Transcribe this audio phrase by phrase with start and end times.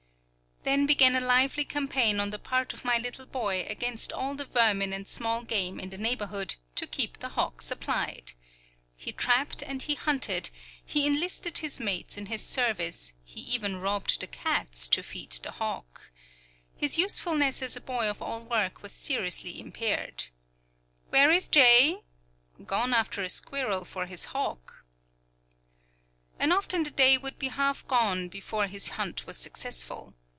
[0.63, 4.45] Then began a lively campaign on the part of my little boy against all the
[4.45, 8.33] vermin and small game in the neighborhood, to keep the hawk supplied.
[8.95, 10.51] He trapped and he hunted,
[10.85, 15.53] he enlisted his mates in his service, he even robbed the cats to feed the
[15.53, 16.11] hawk.
[16.77, 20.25] His usefulness as a boy of all work was seriously impaired.
[21.09, 22.03] "Where is J?"
[22.67, 24.85] "Gone after a squirrel for his hawk."
[26.37, 30.13] And often the day would be half gone before his hunt was successful.